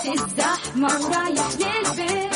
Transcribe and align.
في 0.00 0.12
الزحمة 0.12 0.88
ورايح 0.88 1.48
للبيت 1.60 2.29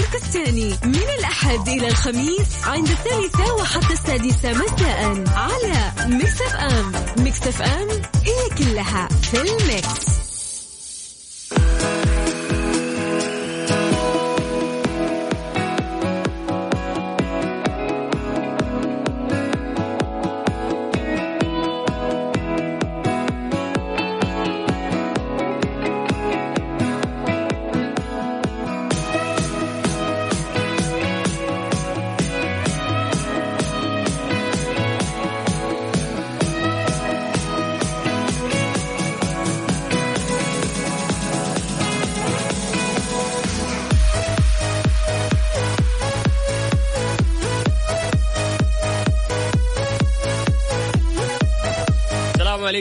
تركستاني 0.00 0.74
من 0.84 1.08
الأحد 1.18 1.68
إلى 1.68 1.88
الخميس 1.88 2.64
عند 2.66 2.88
الثالثة 2.88 3.54
وحتى 3.54 3.92
السادسة 3.92 4.52
مساء 4.52 5.24
على 5.36 5.92
ميكس 6.16 6.40
أف 6.42 6.56
أم. 6.56 6.92
ميكس 7.24 7.46
أف 7.46 7.62
أم 7.62 7.88
هي 8.24 8.48
كلها 8.58 9.08
في 9.22 9.40
ال 9.40 9.54
mix. 9.54 10.09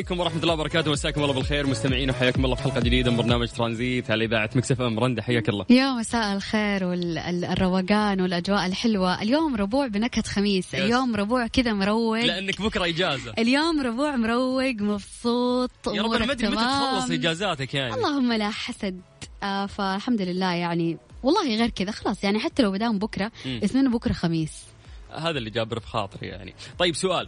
عليكم 0.10 0.24
ورحمة 0.24 0.42
الله 0.42 0.54
وبركاته. 0.54 0.92
مساكم 0.92 1.24
الله 1.24 1.34
بالخير. 1.34 1.68
مستمعين 1.68 2.10
وحياكم 2.10 2.46
الله 2.46 2.56
في 2.56 2.64
حلقة 2.64 2.80
جديدة 2.80 3.12
من 3.12 3.18
برنامج 3.18 3.48
ترانزيت. 3.48 4.12
على 4.12 4.26
إذاعة 4.26 4.50
مكسف 4.56 4.82
أم. 4.82 5.00
رندة 5.00 5.22
حياك 5.22 5.50
الله. 5.50 5.66
يا 5.70 5.92
مساء 5.92 6.36
الخير 6.36 6.84
والروقان 6.84 8.22
والأجواء 8.22 8.66
الحلوة. 8.66 9.22
اليوم 9.22 9.56
ربوع 9.56 9.88
بنكهة 9.88 10.24
خميس. 10.24 10.76
اليوم 10.76 11.16
ربوع 11.16 11.48
كذا 11.48 11.74
مروق. 11.74 12.20
لأنك 12.20 12.62
بكرة 12.62 12.86
إجازة. 12.86 13.34
اليوم 13.38 13.82
ربوع 13.82 14.16
مروق 14.16 14.76
مبسوط 14.80 15.72
يا 15.88 16.02
رب 16.02 16.12
أنا 16.12 16.26
ما 16.26 16.32
أدري 16.32 16.48
متى. 16.48 16.58
تخلص 16.58 17.12
إجازاتك 17.12 17.74
يعني؟ 17.74 17.94
اللهم 17.94 18.34
لا 18.34 18.50
حسد. 18.50 19.02
آه 19.44 19.66
فالحمد 19.66 20.22
لله 20.22 20.54
يعني 20.54 20.98
والله 21.24 21.56
غير 21.58 21.70
كذا. 21.70 21.92
خلاص 21.92 22.24
يعني 22.24 22.40
حتى 22.40 22.64
لو 22.64 22.72
بدام 22.72 23.00
بكرة 23.00 23.32
مم. 23.46 23.60
اسمنا 23.64 23.90
بكرة 23.90 24.14
خميس. 24.14 24.52
هذا 25.16 25.38
اللي 25.38 25.50
جابر 25.50 25.80
في 25.80 25.88
خاطري 25.88 26.28
يعني. 26.28 26.54
طيب 26.80 26.96
سؤال. 26.96 27.28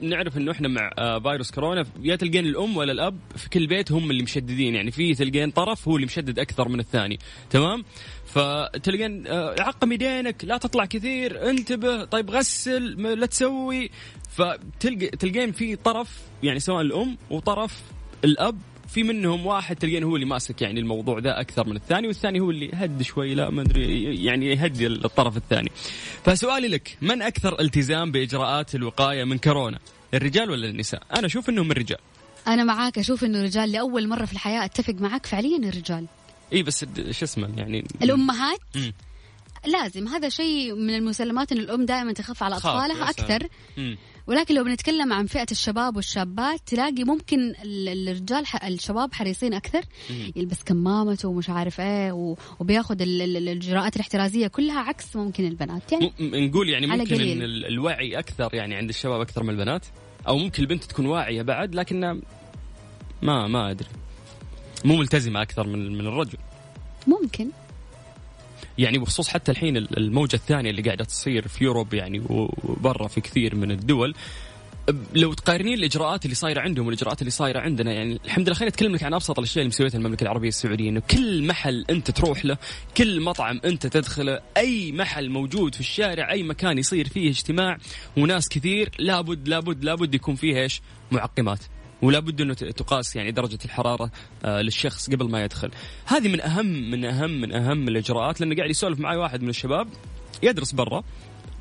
نعرف 0.00 0.36
إنه 0.36 0.52
إحنا 0.52 0.68
مع 0.68 0.90
آه، 0.98 1.18
فيروس 1.18 1.50
كورونا. 1.50 1.86
يا 2.02 2.16
تلقين 2.16 2.46
الأم 2.46 2.76
ولا 2.76 2.92
الأب 2.92 3.18
في 3.36 3.48
كل 3.48 3.66
بيت 3.66 3.92
هم 3.92 4.10
اللي 4.10 4.22
مشددين. 4.22 4.74
يعني 4.74 4.90
في 4.90 5.14
تلقين 5.14 5.50
طرف 5.50 5.88
هو 5.88 5.96
اللي 5.96 6.06
مشدد 6.06 6.38
أكثر 6.38 6.68
من 6.68 6.80
الثاني. 6.80 7.18
تمام؟ 7.50 7.84
فتلقين 8.26 9.26
آه، 9.26 9.54
عقم 9.60 9.92
يدينك 9.92 10.44
لا 10.44 10.58
تطلع 10.58 10.84
كثير 10.84 11.50
انتبه 11.50 12.04
طيب 12.04 12.30
غسل 12.30 12.82
لا 13.18 13.26
تسوي. 13.26 13.90
فتلقى 14.30 15.06
تلقين 15.06 15.52
في 15.52 15.76
طرف 15.76 16.20
يعني 16.42 16.60
سواء 16.60 16.80
الأم 16.80 17.18
وطرف 17.30 17.82
الأب 18.24 18.58
في 18.88 19.02
منهم 19.02 19.46
واحد 19.46 19.76
تلقين 19.76 20.04
هو 20.04 20.14
اللي 20.14 20.26
ماسك 20.26 20.62
يعني 20.62 20.80
الموضوع 20.80 21.18
ذا 21.18 21.40
أكثر 21.40 21.68
من 21.68 21.76
الثاني 21.76 22.06
والثاني 22.06 22.40
هو 22.40 22.50
اللي 22.50 22.70
هد 22.74 23.02
شوي 23.02 23.34
لا 23.34 23.50
ما 23.50 23.62
أدري 23.62 24.24
يعني 24.24 24.46
يهدي 24.46 24.86
الطرف 24.86 25.36
الثاني. 25.36 25.70
فسؤالي 26.24 26.68
لك 26.68 26.98
من 27.00 27.22
أكثر 27.22 27.60
التزام 27.60 28.12
بإجراءات 28.12 28.74
الوقاية 28.74 29.24
من 29.24 29.38
كورونا؟ 29.38 29.78
الرجال 30.14 30.50
ولا 30.50 30.68
النساء؟ 30.68 31.02
أنا 31.16 31.26
أشوف 31.26 31.48
إنهم 31.48 31.70
الرجال. 31.70 31.98
أنا 32.46 32.64
معاك 32.64 32.98
أشوف 32.98 33.24
إنه 33.24 33.38
الرجال 33.38 33.72
لأول 33.72 34.08
مرة 34.08 34.24
في 34.24 34.32
الحياة 34.32 34.64
أتفق 34.64 34.94
معاك 34.94 35.26
فعليا 35.26 35.68
الرجال 35.68 36.06
إي 36.52 36.62
بس 36.62 36.84
شو 37.10 37.24
اسمه 37.24 37.48
يعني 37.56 37.84
الأمهات 38.02 38.60
مم. 38.76 38.92
لازم 39.66 40.08
هذا 40.08 40.28
شيء 40.28 40.74
من 40.74 40.94
المسلمات 40.94 41.52
إن 41.52 41.58
الأم 41.58 41.84
دائما 41.86 42.12
تخاف 42.12 42.42
على 42.42 42.56
أطفالها. 42.56 43.10
أكثر 43.10 43.48
مم. 43.76 43.96
ولكن 44.28 44.54
لو 44.54 44.64
بنتكلم 44.64 45.12
عن 45.12 45.26
فئة 45.26 45.46
الشباب 45.50 45.96
والشابات 45.96 46.60
تلاقي 46.66 47.04
ممكن 47.04 47.38
ال- 47.64 48.08
الرجال 48.08 48.44
الشباب 48.64 49.12
حريصين 49.14 49.54
أكثر. 49.54 49.82
يلبس 50.36 50.62
كمامته 50.64 51.28
ومش 51.28 51.50
عارف 51.50 51.80
إيه 51.80 52.36
وبياخذ 52.60 53.02
ال- 53.02 53.22
ال- 53.22 53.36
الإجراءات 53.36 53.96
الاحترازية 53.96 54.46
كلها 54.46 54.80
عكس 54.80 55.16
ممكن 55.16 55.46
البنات. 55.46 55.92
يعني 55.92 56.12
نقول 56.20 56.68
يعني 56.68 56.86
ممكن 56.86 57.14
ال- 57.20 57.66
الوعي 57.66 58.18
أكثر 58.18 58.50
يعني 58.54 58.74
عند 58.74 58.88
الشباب 58.88 59.20
أكثر 59.20 59.42
من 59.42 59.50
البنات 59.50 59.86
أو 60.28 60.38
ممكن 60.38 60.62
البنت 60.62 60.84
تكون 60.84 61.06
واعية 61.06 61.42
بعد 61.42 61.74
لكن 61.74 62.00
ما 63.22 63.46
ما 63.48 63.70
أدري. 63.70 63.88
مو 64.84 64.96
ملتزمة 64.96 65.42
أكثر 65.42 65.66
من 65.66 65.92
من 65.98 66.06
الرجل. 66.06 66.38
ممكن. 67.06 67.48
يعني 68.78 68.98
بخصوص 68.98 69.28
حتى 69.28 69.52
الحين 69.52 69.76
ال- 69.76 69.96
الموجة 69.98 70.34
الثانية 70.36 70.70
اللي 70.70 70.82
قاعدة 70.82 71.04
تصير 71.04 71.48
في 71.48 71.64
يوروب 71.64 71.94
يعني 71.94 72.22
وبرا 72.28 73.08
في 73.08 73.20
كثير 73.20 73.54
من 73.54 73.70
الدول 73.70 74.14
لو 75.14 75.32
تقارنين 75.32 75.74
الإجراءات 75.74 76.24
اللي 76.24 76.34
صايرة 76.34 76.60
عندهم 76.60 76.86
والإجراءات 76.86 77.20
اللي 77.20 77.30
صايرة 77.30 77.60
عندنا 77.60 77.92
يعني 77.92 78.18
الحمد 78.24 78.46
لله 78.46 78.54
خليني 78.56 78.68
اتكلم 78.70 78.94
لك 78.94 79.02
عن 79.02 79.14
أبسط 79.14 79.38
الأشياء 79.38 79.58
اللي 79.62 79.68
مسويتها 79.68 79.98
المملكة 79.98 80.22
العربية 80.22 80.48
السعودية 80.48 80.88
إنه 80.90 81.00
كل 81.10 81.46
محل 81.46 81.84
أنت 81.90 82.10
تروح 82.10 82.44
له، 82.44 82.56
كل 82.96 83.20
مطعم 83.20 83.60
أنت 83.64 83.86
تدخله، 83.86 84.40
أي 84.56 84.92
محل 84.92 85.30
موجود 85.30 85.74
في 85.74 85.80
الشارع، 85.80 86.30
أي 86.30 86.42
مكان 86.42 86.78
يصير 86.78 87.08
فيه 87.08 87.30
اجتماع 87.30 87.78
وناس 88.16 88.48
كثير 88.48 88.90
لابد 88.98 89.48
لابد 89.48 89.84
لابد 89.84 90.14
يكون 90.14 90.34
فيه 90.34 90.62
إيش؟ 90.62 90.80
معقمات. 91.10 91.58
ولا 92.02 92.18
بد 92.18 92.40
إنه 92.40 92.54
تقاس 92.54 93.16
يعني 93.16 93.30
درجة 93.30 93.58
الحرارة 93.64 94.10
آه 94.44 94.62
للشخص 94.62 95.10
قبل 95.10 95.30
ما 95.30 95.44
يدخل. 95.44 95.70
هذه 96.06 96.28
من 96.28 96.40
أهم 96.40 96.90
من 96.90 97.04
أهم 97.04 97.30
من 97.30 97.52
أهم 97.52 97.88
الإجراءات 97.88 98.40
لأنه 98.40 98.56
قاعد 98.56 98.70
يسولف 98.70 99.00
معي 99.00 99.16
واحد 99.16 99.42
من 99.42 99.48
الشباب 99.48 99.88
يدرس 100.42 100.72
برا 100.72 101.04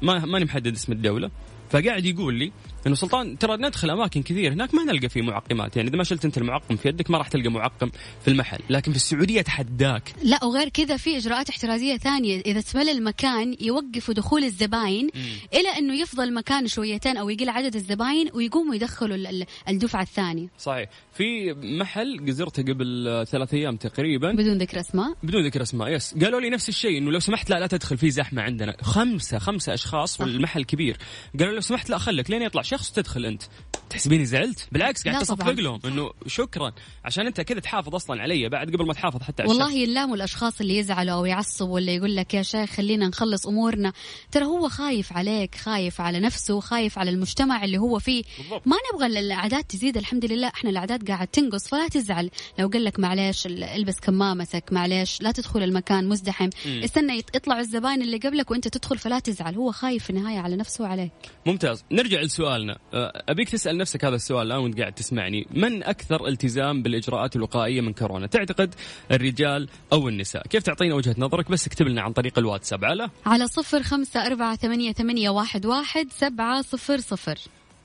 ما 0.01 0.25
ماني 0.25 0.45
محدد 0.45 0.73
اسم 0.73 0.91
الدولة 0.91 1.31
فقاعد 1.69 2.05
يقول 2.05 2.33
لي 2.33 2.51
إنه 2.87 2.95
سلطان 2.95 3.37
ترى 3.37 3.57
ندخل 3.57 3.89
أماكن 3.89 4.21
كثير 4.21 4.53
هناك 4.53 4.73
ما 4.73 4.83
نلقى 4.83 5.09
فيه 5.09 5.21
معقمات. 5.21 5.77
يعني 5.77 5.89
إذا 5.89 5.97
ما 5.97 6.03
شلت 6.03 6.25
أنت 6.25 6.37
المعقم 6.37 6.75
في 6.75 6.87
يدك 6.87 7.09
ما 7.11 7.17
راح 7.17 7.27
تلقى 7.27 7.49
معقم 7.49 7.89
في 8.21 8.27
المحل. 8.27 8.59
لكن 8.69 8.91
في 8.91 8.97
السعودية 8.97 9.39
اتحداك 9.39 10.13
لا 10.23 10.43
وغير 10.43 10.69
كذا 10.69 10.97
في 10.97 11.17
إجراءات 11.17 11.49
احترازية 11.49 11.97
ثانية. 11.97 12.41
إذا 12.41 12.61
تمل 12.61 12.89
المكان 12.89 13.55
يوقفوا 13.61 14.13
دخول 14.13 14.43
الزباين 14.43 15.09
إلى 15.53 15.69
أنه 15.77 16.01
يفضل 16.01 16.33
مكان 16.33 16.67
شويتين 16.67 17.17
أو 17.17 17.29
يقل 17.29 17.49
عدد 17.49 17.75
الزباين 17.75 18.29
ويقوموا 18.33 18.75
يدخلوا 18.75 19.15
ال- 19.15 19.27
ال- 19.27 19.45
الدفعة 19.69 20.01
الثانية. 20.01 20.47
صحيح. 20.59 20.89
في 21.13 21.53
محل 21.53 22.31
زرته 22.33 22.63
قبل 22.63 23.25
ثلاث 23.27 23.53
أيام 23.53 23.77
تقريبا. 23.77 24.31
بدون 24.31 24.57
ذكر 24.57 24.79
أسماء. 24.79 25.13
بدون 25.23 25.45
ذكر 25.45 25.61
أسماء 25.61 25.89
يس. 25.89 26.15
قالوا 26.23 26.39
لي 26.39 26.49
نفس 26.49 26.69
الشيء 26.69 26.97
إنه 26.97 27.11
لو 27.11 27.19
سمحت 27.19 27.49
لا 27.49 27.59
لا 27.59 27.67
تدخل 27.67 27.97
في 27.97 28.09
زحمة 28.09 28.41
عندنا. 28.41 28.77
خمسة 28.81 29.39
خمسة 29.39 29.73
أشخاص 29.73 30.21
والمحل 30.21 30.63
كبير. 30.63 30.97
قالوا 31.39 31.53
لو 31.53 31.61
سمحت 31.61 31.89
لا 31.89 31.97
خليك 31.97 32.29
لين 32.31 32.41
يطلع 32.41 32.61
شخص 32.67 32.91
تدخل 32.91 33.25
انت. 33.25 33.43
تحسبيني 33.89 34.25
زعلت؟ 34.25 34.67
بالعكس 34.71 35.07
قاعد 35.07 35.21
تصفق. 35.21 35.49
لهم 35.49 35.79
إنه 35.85 36.11
شكرا. 36.27 36.71
عشان 37.05 37.25
أنت 37.27 37.41
كذا 37.41 37.59
تحافظ 37.59 37.95
أصلا 37.95 38.21
علي 38.21 38.49
بعد 38.49 38.67
قبل 38.75 38.85
ما 38.85 38.93
تحافظ 38.93 39.21
حتى 39.23 39.41
على. 39.43 39.51
والله 39.51 39.73
يلاموا 39.73 40.15
الأشخاص 40.15 40.61
اللي 40.61 40.77
يزعلوا 40.77 41.13
أو 41.15 41.25
يعصبوا 41.25 41.73
ولا 41.75 41.91
يقول 41.91 42.15
لك 42.15 42.33
يا 42.33 42.41
شيخ 42.41 42.69
خلينا 42.69 43.07
نخلص 43.07 43.47
أمورنا. 43.47 43.93
ترى 44.31 44.45
هو 44.45 44.69
خايف 44.69 45.13
عليك 45.13 45.55
خايف 45.55 46.01
على 46.01 46.19
نفسه 46.19 46.59
خايف 46.59 46.99
على 46.99 47.09
المجتمع 47.09 47.63
اللي 47.63 47.77
هو 47.77 47.99
فيه. 47.99 48.23
بالضبط. 48.37 48.67
ما 48.67 48.75
نبغى 48.93 49.19
الأعداد 49.19 49.63
تزيد 49.63 49.97
الحمد 49.97 50.25
لله. 50.25 50.47
إحنا 50.47 50.69
الأعداد 50.69 51.07
قاعد 51.07 51.27
تنقص 51.27 51.67
فلا 51.67 51.87
تزعل. 51.87 52.29
لو 52.59 52.67
قال 52.67 52.83
لك 52.83 52.99
معليش 52.99 53.45
ال- 53.45 53.63
البس 53.63 53.99
كمامتك 53.99 54.73
معليش 54.73 55.21
لا 55.21 55.31
تدخل 55.31 55.63
المكان 55.63 56.09
مزدحم. 56.09 56.49
مم. 56.65 56.81
استنى 56.83 57.21
يط- 57.21 57.35
يطلعوا 57.35 57.61
الزباين 57.61 58.01
اللي 58.01 58.17
قبلك 58.17 58.51
وأنت 58.51 58.67
تدخل 58.67 58.97
فلا 58.97 59.19
تزعل. 59.19 59.55
هو 59.55 59.71
خايف 59.71 60.03
في 60.03 60.09
النهاية 60.09 60.39
على 60.39 60.55
نفسه 60.55 60.83
وعليك. 60.83 61.11
ممتاز. 61.45 61.83
نرجع 61.91 62.21
لسؤالي 62.21 62.56
سؤالنا. 62.57 62.77
آه، 62.93 63.23
أبيك 63.29 63.49
تسأل 63.49 63.77
نفسك 63.77 64.05
هذا 64.05 64.15
السؤال 64.15 64.47
الآن 64.47 64.59
وأنت 64.59 64.79
قاعد 64.79 64.93
تسمعني. 64.93 65.47
من 65.51 65.83
أكثر 65.83 66.27
التزام 66.27 66.81
بالإجراءات 66.81 67.35
الوقائية 67.35 67.81
من 67.81 67.93
كورونا؟ 67.93 68.27
تعتقد 68.27 68.75
الرجال 69.11 69.69
أو 69.93 70.09
النساء؟ 70.09 70.47
كيف 70.47 70.63
تعطينا 70.63 70.95
وجهة 70.95 71.15
نظرك؟ 71.17 71.51
بس 71.51 71.67
اكتب 71.67 71.87
لنا 71.87 72.01
عن 72.01 72.13
طريق 72.13 72.39
الواتساب. 72.39 72.85
على؟ 72.85 73.09
على 73.25 73.47
صفر 73.47 73.83
خمسة 73.83 74.25
أربعة 74.25 74.55
ثمانية, 74.55 74.91
ثمانية 74.91 75.29
واحد, 75.29 75.65
واحد 75.65 76.07
سبعة 76.11 76.61
صفر 76.61 76.97
صفر. 76.97 77.35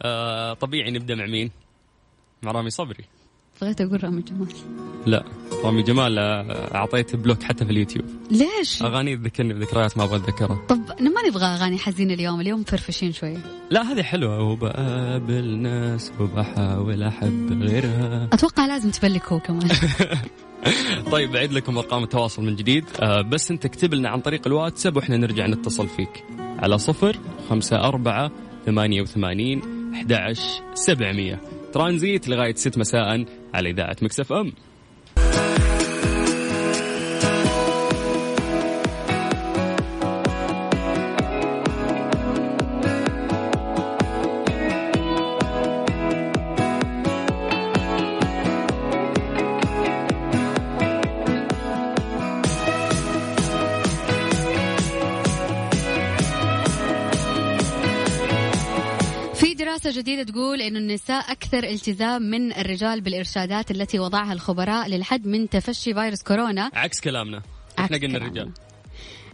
آه 0.02 0.54
طبيعي 0.54 0.90
نبدأ 0.90 1.14
مع 1.14 1.26
مين؟ 1.26 1.50
مع 2.42 2.52
رامي 2.52 2.70
صبري. 2.70 3.04
بغيت 3.62 3.80
أقول 3.80 4.04
رامي 4.04 4.22
جمال. 4.22 4.48
لا 5.06 5.24
رامي 5.64 5.82
جمال 5.82 6.18
آه، 6.18 6.74
اعطيته 6.74 7.18
بلوك 7.18 7.42
حتى 7.42 7.64
في 7.64 7.70
اليوتيوب. 7.70 8.04
ليش؟ 8.30 8.82
أغاني 8.82 9.16
تذكرني 9.16 9.54
بذكريات 9.54 9.98
ما 9.98 10.04
أبغى 10.04 10.16
أتذكرها. 10.16 10.58
طب 10.68 10.78
ما 11.00 11.28
نبغى 11.28 11.44
أغاني 11.44 11.78
حزينة 11.78 12.14
اليوم 12.14 12.40
اليوم 12.40 12.60
مفرفشين 12.60 13.12
شوي. 13.12 13.38
لا 13.70 13.92
هذه 13.92 14.02
حلوة. 14.02 14.42
وبقابل 14.42 15.44
ناس 15.56 16.12
وبحاول 16.20 17.02
أحب 17.02 17.62
غيرها. 17.62 18.28
أتوقع 18.32 18.66
لازم 18.66 18.90
تبلك 18.90 19.24
هو 19.32 19.40
كمان. 19.40 19.68
طيب 21.12 21.32
بعيد 21.32 21.52
لكم 21.52 21.78
أرقام 21.78 22.02
التواصل 22.02 22.42
من 22.42 22.56
جديد. 22.56 22.84
آه 23.00 23.22
بس 23.22 23.50
أنت 23.50 23.64
اكتب 23.64 23.94
لنا 23.94 24.08
عن 24.08 24.20
طريق 24.20 24.46
الواتساب 24.46 24.96
وإحنا 24.96 25.16
نرجع 25.16 25.46
نتصل 25.46 25.88
فيك. 25.88 26.24
على 26.58 26.78
صفر 26.78 27.18
خمسة 27.50 27.88
أربعة 27.88 28.30
ثمانية 28.66 29.02
وثمانين 29.02 29.62
أحد 29.94 30.12
عشر 30.12 30.62
سبعمية. 30.74 31.40
ترانزيت 31.72 32.28
لغاية 32.28 32.54
ست 32.54 32.78
مساء. 32.78 33.24
على 33.54 33.70
إذاعة 33.70 33.96
مكسف 34.02 34.32
أم. 34.32 34.52
جديدة 59.92 60.22
تقول 60.22 60.60
إنه 60.60 60.78
النساء 60.78 61.32
أكثر 61.32 61.64
التزام 61.64 62.22
من 62.22 62.52
الرجال 62.52 63.00
بالإرشادات 63.00 63.70
التي 63.70 63.98
وضعها 63.98 64.32
الخبراء 64.32 64.88
للحد 64.88 65.26
من 65.26 65.48
تفشي 65.48 65.94
فيروس 65.94 66.22
كورونا. 66.22 66.70
عكس 66.74 67.00
كلامنا. 67.00 67.42
إحنا 67.78 67.96
قلنا. 67.96 68.18
الرجال. 68.18 68.50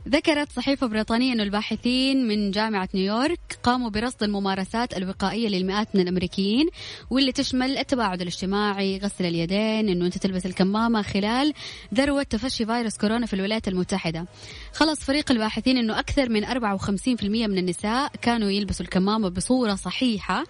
ذكرت 0.09 0.53
صحيفة 0.53 0.87
بريطانية 0.87 1.33
أن 1.33 1.41
الباحثين 1.41 2.29
من 2.29 2.51
جامعة 2.51 2.89
نيويورك 2.95 3.59
قاموا 3.63 3.91
برصد 3.91 4.23
الممارسات 4.23 4.97
الوقائية 4.97 5.49
للمئات 5.49 5.89
من 5.95 6.01
الأمريكيين 6.01 6.69
واللي 7.11 7.33
تشمل 7.33 7.79
التباعد 7.79 8.21
الاجتماعي 8.21 8.99
غسل 8.99 9.27
اليدين 9.27 9.89
أنه 9.89 10.07
أنت 10.07 10.19
تلبس 10.19 10.47
الكمامة 10.47 11.03
خلال 11.03 11.53
ذروة 11.95 12.23
تفشي 12.23 12.67
فيروس 12.67 12.97
كورونا 12.97 13.27
في 13.27 13.35
الولايات 13.35 13.69
المتحدة. 13.69 14.27
خلص 14.73 15.01
فريق 15.01 15.31
الباحثين 15.31 15.77
أنه 15.77 15.99
أكثر 15.99 16.29
من 16.29 16.45
54% 16.47 17.25
من 17.25 17.59
النساء 17.59 18.13
كانوا 18.23 18.51
يلبسوا 18.51 18.85
الكمامة 18.85 19.29
بصورة 19.29 19.75
صحيحة 19.75 20.45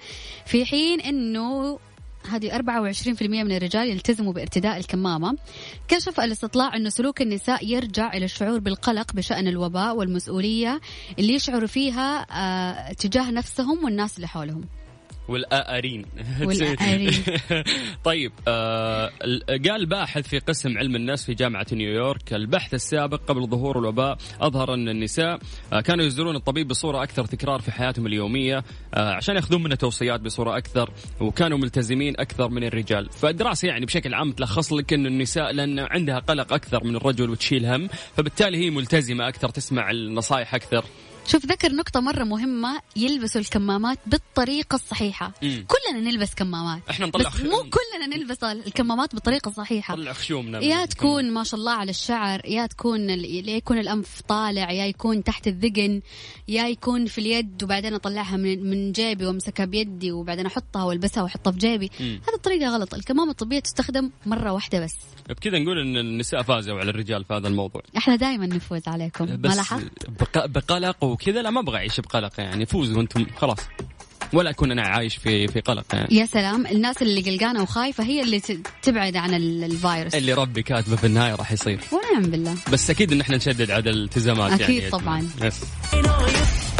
في 0.46 0.64
حين 0.64 1.00
أنه 1.00 1.78
هذه 2.30 2.58
24% 2.58 3.22
من 3.22 3.56
الرجال 3.56 3.88
يلتزموا 3.88 4.32
بارتداء 4.32 4.78
الكمامة. 4.78 5.36
كشف 5.88 6.20
الاستطلاع 6.20 6.76
أن 6.76 6.90
سلوك 6.90 7.22
النساء 7.22 7.66
يرجع 7.66 8.12
إلى 8.12 8.24
الشعور 8.24 8.58
بالقلق 8.58 9.12
بشأن 9.12 9.48
الوباء 9.48 9.96
والمسؤولية 9.96 10.80
اللي 11.18 11.34
يشعروا 11.34 11.66
فيها 11.66 12.26
آه 12.30 12.92
تجاه 12.92 13.30
نفسهم 13.30 13.84
والناس 13.84 14.16
اللي 14.16 14.28
حولهم. 14.28 14.64
والآرين. 15.28 16.04
طيب 18.04 18.32
آه 18.48 19.10
ال- 19.24 19.68
قال 19.68 19.86
باحث 19.86 20.28
في 20.28 20.38
قسم 20.38 20.78
علم 20.78 20.96
النفس 20.96 21.24
في 21.24 21.34
جامعة 21.34 21.66
نيويورك 21.72 22.32
البحث 22.34 22.74
السابق 22.74 23.20
قبل 23.28 23.46
ظهور 23.46 23.78
الوباء 23.78 24.18
أظهر 24.40 24.74
أن 24.74 24.88
النساء 24.88 25.38
آه 25.72 25.80
كانوا 25.80 26.04
يزورون 26.04 26.36
الطبيب 26.36 26.68
بصورة 26.68 27.02
أكثر 27.02 27.24
تكرار 27.24 27.60
في 27.60 27.72
حياتهم 27.72 28.06
اليومية 28.06 28.64
آه 28.94 29.12
عشان 29.14 29.36
يأخذون 29.36 29.62
منه 29.62 29.74
توصيات 29.74 30.20
بصورة 30.20 30.56
أكثر 30.56 30.90
وكانوا 31.20 31.58
ملتزمين 31.58 32.14
أكثر 32.20 32.48
من 32.48 32.64
الرجال. 32.64 33.08
فالدراسة 33.10 33.68
يعني 33.68 33.86
بشكل 33.86 34.14
عام 34.14 34.32
تلخص 34.32 34.72
لك 34.72 34.92
أن 34.92 35.06
النساء 35.06 35.52
لأن 35.52 35.78
عندها 35.78 36.18
قلق 36.18 36.52
أكثر 36.52 36.84
من 36.84 36.96
الرجل 36.96 37.30
وتشيل 37.30 37.66
هم 37.66 37.88
فبالتالي 38.16 38.58
هي 38.58 38.70
ملتزمة 38.70 39.28
أكثر 39.28 39.48
تسمع 39.48 39.90
النصائح 39.90 40.54
أكثر. 40.54 40.84
شوف 41.28 41.46
ذكر 41.46 41.72
نقطة 41.72 42.00
مرة 42.00 42.24
مهمة 42.24 42.80
يلبسوا 42.96 43.40
الكمامات 43.40 43.98
بالطريقة 44.06 44.74
الصحيحة. 44.74 45.32
مم. 45.42 45.66
كلنا 45.68 46.10
نلبس 46.10 46.34
كمامات. 46.34 46.82
إحنا 46.90 47.06
نطلع 47.06 47.30
بس 47.30 47.40
مو 47.40 47.58
كلنا 47.62 48.16
نلبس 48.16 48.44
الكمامات 48.44 49.14
بالطريقة 49.14 49.48
الصحيحة. 49.48 49.94
نطلع 49.94 50.12
خشومنا 50.12 50.58
يا 50.64 50.86
تكون 50.86 51.30
ما 51.30 51.44
شاء 51.44 51.60
الله 51.60 51.72
على 51.72 51.90
الشعر 51.90 52.40
يا 52.46 52.66
تكون 52.66 53.10
ال- 53.10 53.48
يا 53.48 53.56
يكون 53.56 53.78
الأنف 53.78 54.20
طالع 54.28 54.70
يا 54.72 54.86
يكون 54.86 55.24
تحت 55.24 55.46
الذقن 55.48 56.00
يا 56.48 56.68
يكون 56.68 57.06
في 57.06 57.18
اليد 57.20 57.62
وبعدين 57.62 57.94
أطلعها 57.94 58.36
من 58.36 58.70
من 58.70 58.92
جيبي 58.92 59.26
وأمسكها 59.26 59.66
بيدي 59.66 60.12
وبعدين 60.12 60.46
أحطها 60.46 60.84
وألبسها 60.84 61.22
وأحطها 61.22 61.50
في 61.50 61.58
جيبي. 61.58 61.90
مم. 62.00 62.20
هذه 62.28 62.34
الطريقة 62.34 62.68
غلط. 62.70 62.94
الكمامة 62.94 63.30
الطبية 63.30 63.58
تستخدم 63.60 64.10
مرة 64.26 64.52
واحدة 64.52 64.84
بس. 64.84 64.94
بكذا 65.28 65.58
نقول 65.58 65.78
إن 65.80 65.96
النساء 65.96 66.42
فازوا 66.42 66.78
على 66.78 66.90
الرجال 66.90 67.24
في 67.24 67.34
هذا 67.34 67.48
الموضوع. 67.48 67.82
إحنا 67.96 68.16
دائما 68.16 68.46
نفوز 68.46 68.82
عليكم. 68.88 69.24
ما 69.24 69.36
بس 69.36 69.56
لاحظت؟ 69.56 70.10
بق- 70.20 70.46
بقلق 70.46 71.04
وكذا 71.22 71.42
لا 71.42 71.50
ما 71.50 71.60
أبغى 71.60 71.76
أعيش 71.76 72.00
بقلق 72.00 72.32
يعني 72.40 72.66
فوزوا 72.66 73.02
أنتم 73.02 73.26
خلاص. 73.36 73.58
ولا 74.32 74.50
أكون 74.50 74.70
أنا 74.70 74.82
عايش 74.82 75.16
في 75.16 75.48
في 75.48 75.60
قلق 75.60 75.84
يعني. 75.92 76.14
يا 76.14 76.26
سلام 76.26 76.66
الناس 76.66 77.02
اللي 77.02 77.20
قلقانة 77.20 77.62
وخايفة 77.62 78.04
هي 78.04 78.22
اللي 78.22 78.40
ت- 78.40 78.66
تبعد 78.82 79.16
عن 79.16 79.34
ال- 79.34 79.64
الفيروس. 79.64 80.14
اللي 80.14 80.32
ربي 80.32 80.62
كاتبه 80.62 80.96
في 80.96 81.06
النهاية 81.06 81.34
راح 81.34 81.52
يصير. 81.52 81.80
ونعم 81.92 82.30
بالله. 82.30 82.54
بس 82.72 82.90
أكيد 82.90 83.12
إن 83.12 83.20
إحنا 83.20 83.36
نشدد 83.36 83.70
على 83.70 83.90
الالتزامات 83.90 84.60
أكيد 84.60 84.76
يعني 84.82 84.90
طبعاً. 84.90 85.28
yes. 85.42 85.60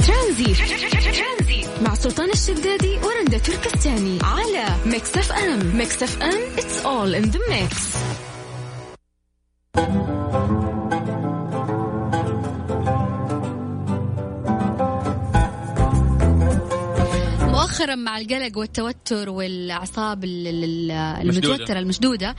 ترانزيت. 0.06 0.56
مع 1.82 1.94
سلطان 1.94 2.31
الشدادي 2.31 2.96
ورندا 2.99 3.38
تركستاني 3.38 4.19
على 4.23 4.76
Mix 4.87 5.17
FM. 5.17 5.76
Mix 5.76 6.03
FM 6.03 6.56
it's 6.56 6.84
all 6.84 7.25
in 7.25 7.31
the 7.34 7.41
mix. 7.50 7.99
مؤخرا 17.79 17.95
مع 17.95 18.19
القلق 18.19 18.59
والتوتر 18.59 19.31
والأعصاب. 19.31 20.25
المتوترة 20.25 21.79
المشدودة 21.79 22.35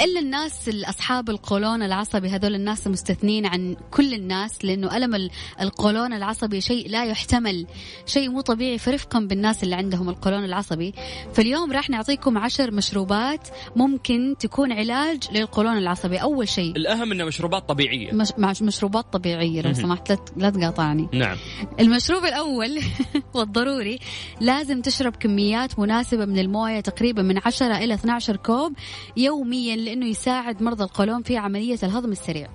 إلا 0.00 0.20
الناس 0.20 0.68
اصحاب 0.68 1.30
القولون 1.30 1.82
العصبي 1.82 2.28
هذول 2.28 2.54
الناس 2.54 2.86
مستثنين 2.86 3.46
عن 3.46 3.76
كل 3.90 4.14
الناس 4.14 4.64
لأنه 4.64 4.96
ألم 4.96 5.14
ال- 5.14 5.30
القولون 5.60 6.12
العصبي 6.12 6.60
شيء 6.60 6.88
لا 6.88 7.04
يحتمل 7.04 7.66
شيء 8.06 8.30
مو 8.30 8.40
طبيعي 8.40 8.78
فرفقا 8.78 9.20
بالناس 9.20 9.62
اللي 9.64 9.74
عندهم 9.74 10.08
القولون 10.08 10.44
العصبي. 10.44 10.94
فاليوم 11.34 11.72
راح 11.72 11.90
نعطيكم 11.90 12.38
عشر 12.38 12.70
مشروبات 12.70 13.48
ممكن 13.76 14.34
تكون 14.40 14.72
علاج 14.72 15.18
للقولون 15.32 15.78
العصبي. 15.78 16.16
أول 16.16 16.48
شيء 16.48 16.76
الأهم 16.76 17.12
انها 17.12 17.26
مشروبات 17.26 17.68
طبيعية. 17.68 18.12
مش 18.38 18.62
مشروبات 18.62 19.12
طبيعية 19.12 19.62
لو 19.62 19.72
سمحت 19.72 20.18
لا 20.36 20.50
تقاطعني. 20.50 21.08
نعم. 21.12 21.36
المشروب 21.80 22.24
الأول 22.24 22.80
والضروري 23.34 23.98
لازم 24.40 24.79
تشرب 24.82 25.16
كميات 25.16 25.78
مناسبة 25.78 26.24
من 26.24 26.38
الموية 26.38 26.80
تقريبا 26.80 27.22
من 27.22 27.38
10 27.44 27.76
إلى 27.76 27.94
12 27.94 28.36
كوب 28.36 28.72
يوميا 29.16 29.76
لأنه 29.76 30.06
يساعد 30.06 30.62
مرضى 30.62 30.84
القولون 30.84 31.22
في 31.22 31.36
عملية 31.36 31.78
الهضم 31.82 32.12
السريع. 32.12 32.48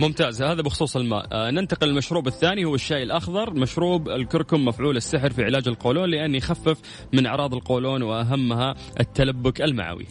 ممتاز 0.00 0.42
هذا 0.42 0.62
بخصوص 0.62 0.96
الماء. 0.96 1.26
آه 1.32 1.50
ننتقل 1.50 1.86
للمشروب 1.88 2.26
الثاني 2.26 2.64
هو 2.64 2.74
الشاي 2.74 3.02
الأخضر. 3.02 3.54
مشروب 3.54 4.08
الكركم 4.08 4.64
مفعول 4.64 4.96
السحر 4.96 5.30
في 5.30 5.44
علاج 5.44 5.68
القولون 5.68 6.10
لأن 6.10 6.34
يخفف 6.34 6.80
من 7.12 7.26
أعراض 7.26 7.54
القولون 7.54 8.02
وأهمها 8.02 8.74
التلبك 9.00 9.62
المعوي. 9.62 10.06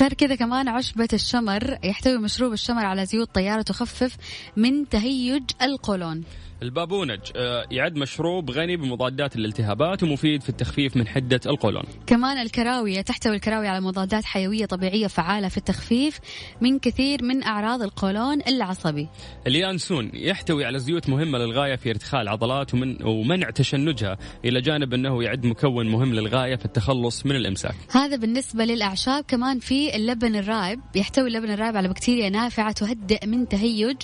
غير 0.00 0.12
كذا 0.12 0.34
كمان 0.34 0.68
عشبة 0.68 1.08
الشمر. 1.12 1.78
يحتوي 1.84 2.18
مشروب 2.18 2.52
الشمر 2.52 2.84
على 2.84 3.06
زيوت 3.06 3.34
طيارة 3.34 3.62
تخفف 3.62 4.16
من 4.56 4.88
تهيج 4.88 5.42
القولون. 5.62 6.24
البابونج 6.62 7.20
آه 7.36 7.66
يعد 7.70 7.96
مشروب 7.96 8.50
غني 8.50 8.76
بمضادات 8.76 9.36
الالتهابات 9.36 10.02
ومفيد 10.02 10.42
في 10.42 10.48
التخفيف 10.48 10.96
من 10.96 11.08
حدة 11.08 11.40
القولون. 11.46 11.82
كمان 12.06 12.38
الكراوية 12.38 13.00
تحتوي 13.00 13.36
الكراوية 13.36 13.68
على 13.68 13.80
مضادات 13.80 14.24
حيوية 14.24 14.66
طبيعية 14.66 15.06
فعالة 15.06 15.48
في 15.48 15.56
التخفيف 15.56 16.20
من 16.60 16.78
كثير 16.78 17.24
من 17.24 17.42
أعراض 17.42 17.82
القولون 17.82 18.38
العصبي. 18.48 19.08
اليانسون 19.46 20.10
يحتوي 20.14 20.64
على 20.64 20.78
زيوت 20.78 21.08
مهمة 21.08 21.38
للغاية 21.38 21.76
في 21.76 21.90
ارتخاء 21.90 22.22
العضلات 22.22 22.74
ومن 22.74 23.02
ومنع 23.04 23.50
تشنجها 23.50 24.18
إلى 24.44 24.60
جانب 24.60 24.94
أنه 24.94 25.22
يعد 25.22 25.46
مكون 25.46 25.88
مهم 25.88 26.14
للغاية 26.14 26.56
في 26.56 26.64
التخلص 26.64 27.26
من 27.26 27.36
الإمساك. 27.36 27.74
هذا 27.90 28.16
بالنسبة 28.16 28.64
للأعشاب. 28.64 29.24
كمان 29.28 29.58
في 29.58 29.83
اللبن 29.90 30.36
الرايب 30.36 30.80
يحتوي 30.94 31.28
اللبن 31.28 31.50
الرايب 31.50 31.76
على 31.76 31.88
بكتيريا 31.88 32.28
نافعة 32.28 32.72
تهدئ 32.72 33.26
من 33.26 33.48
تهيج 33.48 33.96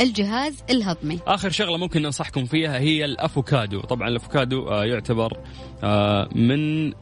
الجهاز 0.00 0.62
الهضمي. 0.70 1.18
آخر 1.26 1.50
شغلة 1.50 1.76
ممكن 1.76 2.02
ننصحكم 2.02 2.44
فيها 2.44 2.78
هي 2.78 3.04
الأفوكادو. 3.04 3.80
طبعا 3.80 4.08
الأفوكادو 4.08 4.68
آه، 4.68 4.84
يعتبر 4.84 5.38
آه، 5.84 6.28
من 6.34 6.92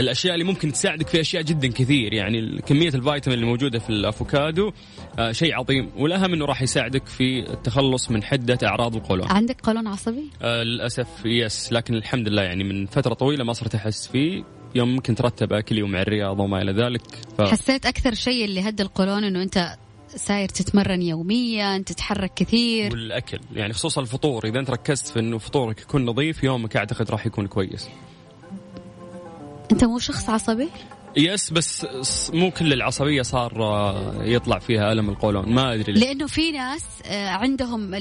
الأشياء 0.00 0.34
اللي 0.34 0.44
ممكن 0.44 0.72
تساعدك 0.72 1.08
في 1.08 1.20
أشياء 1.20 1.42
جدا 1.42 1.68
كثير. 1.68 2.12
يعني 2.12 2.62
كمية 2.62 2.88
الفيتامين 2.88 3.38
اللي 3.38 3.46
موجودة 3.46 3.78
في 3.78 3.90
الأفوكادو 3.90 4.72
آه، 5.18 5.32
شيء 5.32 5.54
عظيم. 5.54 5.90
والأهم 5.96 6.32
إنه 6.32 6.44
راح 6.44 6.62
يساعدك 6.62 7.06
في 7.06 7.50
التخلص 7.50 8.10
من 8.10 8.22
حدة 8.22 8.58
أعراض 8.64 8.96
القولون. 8.96 9.26
عندك 9.28 9.60
قولون 9.60 9.86
عصبي؟ 9.86 10.30
آه 10.42 10.62
للأسف 10.62 11.08
يس 11.24 11.72
لكن 11.72 11.94
الحمد 11.94 12.28
لله 12.28 12.42
يعني 12.42 12.64
من 12.64 12.86
فترة 12.86 13.14
طويلة 13.14 13.44
ما 13.44 13.52
صرت 13.52 13.74
أحس 13.74 14.08
فيه. 14.08 14.44
يوم 14.74 14.94
ممكن 14.94 15.14
ترتب 15.14 15.52
أكلي 15.52 15.82
ومع 15.82 16.00
الرياضه 16.02 16.42
وما 16.42 16.62
إلى 16.62 16.72
ذلك 16.72 17.02
ف... 17.38 17.42
حسيت 17.42 17.86
أكثر 17.86 18.14
شيء 18.14 18.44
اللي 18.44 18.68
هدى 18.68 18.82
القولون 18.82 19.24
إنه 19.24 19.42
أنت 19.42 19.76
ساير 20.08 20.48
تتمرن 20.48 21.02
يوميا 21.02 21.78
تتحرك 21.78 22.34
كثير. 22.34 22.92
والأكل 22.92 23.38
يعني 23.54 23.72
خصوصا 23.72 24.00
الفطور 24.00 24.46
إذا 24.46 24.60
أنت 24.60 24.70
ركزت 24.70 25.08
في 25.08 25.20
إنه 25.20 25.38
فطورك 25.38 25.80
يكون 25.80 26.04
نظيف 26.04 26.44
يومك 26.44 26.76
أعتقد 26.76 27.10
راح 27.10 27.26
يكون 27.26 27.46
كويس. 27.46 27.88
أنت 29.72 29.84
مو 29.84 29.98
شخص 29.98 30.30
عصبي؟ 30.30 30.68
يس 31.16 31.50
بس 31.50 31.86
مو 32.34 32.50
كل 32.50 32.72
العصبية 32.72 33.22
صار 33.22 33.62
آه، 33.62 34.22
يطلع 34.22 34.58
فيها 34.58 34.92
ألم 34.92 35.10
القولون 35.10 35.54
ما 35.54 35.74
أدري 35.74 35.92
ليش. 35.92 36.04
لأنه 36.04 36.26
في 36.26 36.52
ناس 36.52 36.84
آه، 37.06 37.28
عندهم 37.28 37.96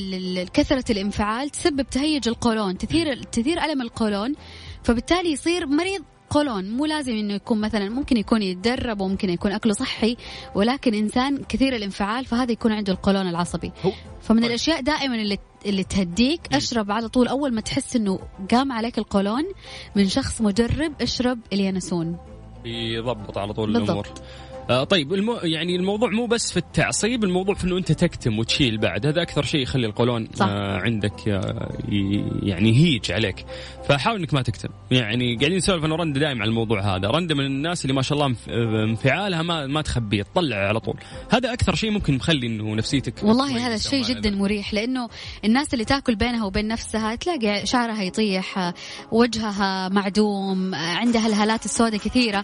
كثرة 0.53 0.91
الانفعال 0.91 1.49
تسبب 1.49 1.89
تهيج 1.91 2.27
القولون 2.27 2.77
تثير 2.77 3.23
تثير 3.23 3.63
ألم 3.63 3.81
القولون 3.81 4.35
فبالتالي 4.83 5.31
يصير 5.31 5.67
مريض 5.67 6.03
قولون 6.33 6.69
مو 6.69 6.85
لازم 6.85 7.11
إنه 7.11 7.33
يكون 7.33 7.61
مثلا 7.61 7.89
ممكن 7.89 8.17
يكون 8.17 8.41
يتدرب 8.41 9.01
وممكن 9.01 9.29
يكون 9.29 9.51
أكله 9.51 9.73
صحي 9.73 10.17
ولكن 10.55 10.93
إنسان 10.93 11.43
كثير 11.43 11.75
الانفعال 11.75 12.25
فهذا 12.25 12.51
يكون 12.51 12.71
عنده 12.71 12.93
القولون 12.93 13.27
العصبي 13.27 13.71
فمن 14.21 14.39
طيب. 14.39 14.49
الأشياء 14.49 14.81
دائما 14.81 15.15
اللي 15.15 15.37
اللي 15.65 15.83
تهديك 15.83 16.41
أشرب 16.53 16.91
على 16.91 17.09
طول 17.09 17.27
أول 17.27 17.53
ما 17.53 17.61
تحس 17.61 17.95
إنه 17.95 18.19
قام 18.51 18.71
عليك 18.71 18.97
القولون 18.97 19.43
من 19.95 20.07
شخص 20.07 20.41
مجرب 20.41 21.01
اشرب 21.01 21.39
اليانسون 21.53 22.17
يضبط 22.65 23.37
على 23.37 23.53
طول 23.53 23.73
بالضبط. 23.73 23.89
الأمور 23.89 24.07
آه 24.69 24.83
طيب 24.83 25.13
المو 25.13 25.35
يعني 25.43 25.75
الموضوع 25.75 26.09
مو 26.09 26.25
بس 26.25 26.51
في 26.51 26.57
التعصيب 26.57 27.23
الموضوع 27.23 27.55
في 27.55 27.63
إنه 27.63 27.77
أنت 27.77 27.91
تكتم 27.91 28.39
وتشيل 28.39 28.77
بعد. 28.77 29.05
هذا 29.05 29.21
أكثر 29.21 29.43
شيء 29.43 29.61
يخلي 29.61 29.87
القولون 29.87 30.27
صح. 30.33 30.45
آه 30.45 30.79
عندك 30.79 31.29
آه 31.29 31.77
يعني 32.43 32.69
يهيج 32.69 33.11
عليك. 33.11 33.45
فحاول 33.89 34.19
إنك 34.19 34.33
ما 34.33 34.41
تكتم. 34.41 34.69
يعني 34.91 35.35
قاعدين 35.35 35.57
نسولف 35.57 35.85
أنا 35.85 35.93
ورندا 35.93 36.19
دائما 36.19 36.41
على 36.41 36.49
الموضوع 36.49 36.95
هذا. 36.95 37.07
رندا 37.07 37.35
من 37.35 37.45
الناس 37.45 37.85
اللي 37.85 37.93
ما 37.93 38.01
شاء 38.01 38.17
الله 38.17 38.35
آه، 38.49 38.83
انفعالها 38.83 39.41
ما 39.41 39.67
ما 39.67 39.81
تخبيه 39.81 40.23
تطلع 40.23 40.55
على 40.55 40.79
طول. 40.79 40.95
هذا 41.31 41.53
أكثر 41.53 41.75
شيء 41.75 41.91
ممكن 41.91 42.15
مخلي 42.15 42.47
إنه 42.47 42.75
نفسيتك 42.75 43.23
والله 43.23 43.67
هذا 43.67 43.75
الشيء 43.75 44.03
جدا 44.03 44.29
ذلك. 44.29 44.37
مريح 44.41 44.73
لأنه 44.73 45.09
الناس 45.45 45.73
اللي 45.73 45.85
تأكل 45.85 46.15
بينها 46.15 46.45
وبين 46.45 46.67
نفسها 46.67 47.15
تلاقي 47.15 47.65
شعرها 47.65 48.03
يطيح 48.03 48.73
وجهها 49.11 49.89
معدوم 49.89 50.75
عندها 50.75 51.27
الهالات 51.27 51.65
السوداء 51.65 51.99
كثيرة. 51.99 52.43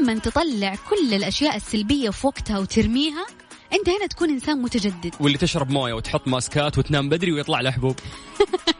لما 0.00 0.18
تطلع 0.18 0.74
كل 0.74 1.14
الأشياء 1.14 1.43
السلبية 1.52 2.10
في 2.10 2.26
وقتها 2.26 2.58
وترميها 2.58 3.26
أنت 3.72 3.88
هنا 3.88 4.06
تكون 4.06 4.30
إنسان 4.30 4.62
متجدد. 4.62 5.14
واللي 5.20 5.38
تشرب 5.38 5.70
موية 5.70 5.92
وتحط 5.92 6.28
ماسكات 6.28 6.78
وتنام 6.78 7.08
بدري 7.08 7.32
ويطلع 7.32 7.60
له 7.60 7.70
حبوب. 7.70 7.96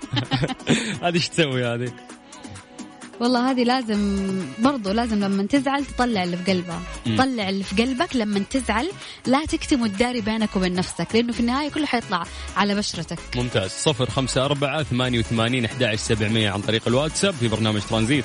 هذه 1.02 1.14
إيش 1.14 1.28
تسوي 1.28 1.64
هذه؟ 1.64 1.92
والله 3.20 3.50
هذه 3.50 3.64
لازم 3.64 4.42
برضو 4.58 4.90
لازم 4.90 5.24
لما 5.24 5.42
تزعل 5.46 5.84
تطلع 5.84 6.24
اللي 6.24 6.36
في 6.36 6.52
قلبها. 6.52 6.80
مم. 7.06 7.16
طلع 7.16 7.48
اللي 7.48 7.64
في 7.64 7.82
قلبك 7.82 8.16
لما 8.16 8.38
تزعل 8.50 8.90
لا 9.26 9.44
تكتم 9.44 9.82
وتداري 9.82 10.20
بينك 10.20 10.56
وبين 10.56 10.74
نفسك 10.74 11.06
لأنه 11.14 11.32
في 11.32 11.40
النهاية 11.40 11.70
كله 11.70 11.86
حيطلع 11.86 12.24
على 12.56 12.74
بشرتك. 12.74 13.18
ممتاز. 13.36 13.70
صفر 13.70 14.10
خمسة 14.10 14.44
أربعة 14.44 14.82
ثمانية 14.82 15.18
وثمانين 15.18 15.64
أحد 15.64 15.82
عن 15.82 16.60
طريق 16.60 16.88
الواتساب 16.88 17.34
في 17.34 17.48
برنامج 17.48 17.80
ترانزيت. 17.80 18.24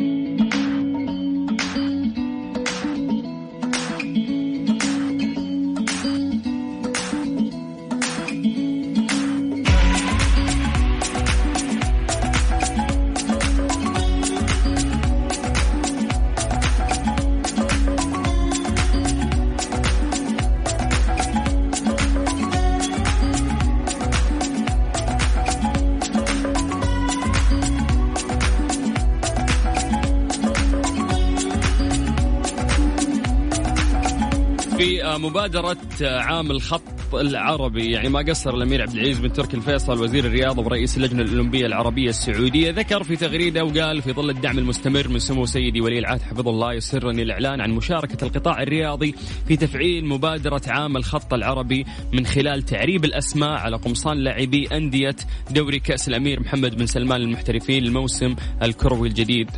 مبادرة 35.21 35.77
عام 36.01 36.51
الخط 36.51 37.15
العربي 37.15 37.91
يعني 37.91 38.09
ما 38.09 38.19
قصر 38.19 38.53
الأمير 38.53 38.81
عبد 38.81 38.93
العزيز 38.93 39.19
بن 39.19 39.33
تركي 39.33 39.57
الفيصل 39.57 40.03
وزير 40.03 40.25
الرياضة 40.25 40.61
ورئيس 40.61 40.97
اللجنة 40.97 41.21
الأولمبية 41.21 41.65
العربية 41.65 42.09
السعودية. 42.09 42.71
ذكر 42.71 43.03
في 43.03 43.15
تغريدة 43.15 43.63
وقال 43.65 44.01
في 44.01 44.13
ظل 44.13 44.29
الدعم 44.29 44.57
المستمر 44.57 45.07
من 45.07 45.19
سمو 45.19 45.45
سيدي 45.45 45.81
ولي 45.81 45.99
العهد 45.99 46.21
حفظه 46.21 46.49
الله 46.49 46.73
يسرني 46.73 47.21
الإعلان 47.21 47.61
عن 47.61 47.71
مشاركة 47.71 48.25
القطاع 48.25 48.61
الرياضي 48.61 49.15
في 49.47 49.57
تفعيل 49.57 50.05
مبادرة 50.05 50.61
عام 50.67 50.97
الخط 50.97 51.33
العربي 51.33 51.85
من 52.13 52.25
خلال 52.25 52.61
تعريب 52.61 53.05
الأسماء 53.05 53.49
على 53.49 53.77
قمصان 53.77 54.17
لاعبي 54.17 54.67
أندية 54.71 55.15
دوري 55.51 55.79
كأس 55.79 56.07
الأمير 56.07 56.39
محمد 56.39 56.75
بن 56.77 56.85
سلمان 56.85 57.21
للمحترفين 57.21 57.83
الموسم 57.83 58.35
الكروي 58.63 59.07
الجديد. 59.07 59.49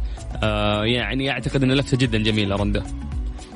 آه 0.44 0.84
يعني 0.86 1.32
أعتقد 1.32 1.64
أن 1.64 1.72
لفتة 1.72 1.98
جدا 1.98 2.18
جميلة 2.18 2.56
رندا. 2.56 2.84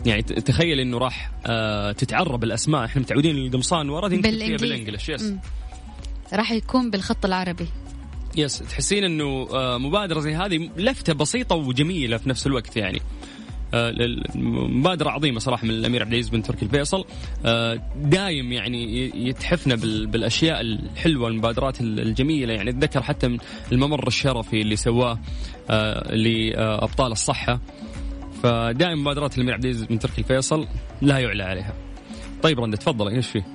يعني 0.05 0.21
تخيل 0.21 0.79
إنه 0.79 0.97
راح 0.97 1.31
آه 1.45 1.91
تتعرب 1.91 2.43
الأسماء. 2.43 2.85
إحنا 2.85 3.01
متعودين 3.01 3.37
القمصان 3.37 3.89
ورا 3.89 4.07
بالإنجليزي. 4.07 4.55
بالانجلش 4.57 5.09
يس. 5.09 5.33
راح 6.33 6.51
يكون 6.51 6.89
بالخط 6.91 7.25
العربي. 7.25 7.67
يس 8.37 8.59
تحسين 8.59 9.03
إنه 9.03 9.47
آه 9.53 9.77
مبادرة 9.77 10.19
زي 10.19 10.35
هذه 10.35 10.69
لفتة 10.77 11.13
بسيطة 11.13 11.55
وجميلة 11.55 12.17
في 12.17 12.29
نفس 12.29 12.47
الوقت 12.47 12.77
يعني. 12.77 13.01
آه، 13.73 13.93
مبادرة 14.35 15.09
عظيمة 15.09 15.39
صراحة 15.39 15.63
من 15.63 15.69
الأمير 15.69 16.01
عبد 16.01 16.11
العزيز 16.13 16.29
بن 16.29 16.43
تركي 16.43 16.65
الفيصل. 16.65 17.05
دايم 17.95 18.51
يعني 18.51 19.11
يتحفنا 19.27 19.75
بال- 19.75 20.07
بالأشياء 20.07 20.61
الحلوة 20.61 21.27
المبادرات 21.27 21.81
ال- 21.81 21.99
الجميلة. 21.99 22.53
يعني 22.53 22.69
أتذكر 22.69 23.01
حتى 23.03 23.37
الممر 23.71 24.07
الشرفي 24.07 24.61
اللي 24.61 24.75
سواه 24.75 25.19
لأبطال 26.09 27.11
الصحة. 27.11 27.59
فدائما 28.43 28.95
مبادرات 28.95 29.35
الأمير 29.37 29.53
عبد 29.53 29.65
العزيز 29.65 29.83
بن 29.83 29.99
تركي 29.99 30.17
الفيصل 30.21 30.67
لا 31.01 31.19
يعلى 31.19 31.43
عليها 31.43 31.73
طيب 32.43 32.59
رندا 32.59 32.77
تفضلي 32.77 33.15
إيش 33.15 33.27
فيه؟ 33.27 33.45